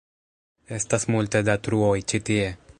Estas 0.77 1.05
multe 1.17 1.43
da 1.51 1.57
truoj 1.69 1.95
ĉi 2.13 2.25
tie. 2.31 2.53